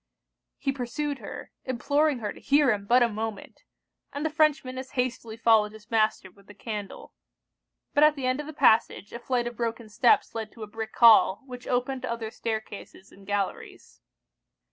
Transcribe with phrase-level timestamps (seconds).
[0.57, 3.61] He pursued her, imploring her to hear him but a moment;
[4.11, 7.13] and the Frenchman as hastily followed his master with the candle.
[7.93, 10.67] But at the end of the passage, a flight of broken steps led to a
[10.67, 14.01] brick hall, which opened to other stair cases and galleries.